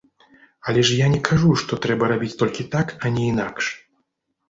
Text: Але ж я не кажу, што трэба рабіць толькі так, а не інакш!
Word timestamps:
Але 0.71 0.81
ж 0.89 0.95
я 1.01 1.09
не 1.17 1.19
кажу, 1.27 1.53
што 1.65 1.81
трэба 1.85 2.11
рабіць 2.15 2.33
толькі 2.43 2.69
так, 2.75 2.87
а 3.03 3.15
не 3.15 3.23
інакш! 3.33 3.65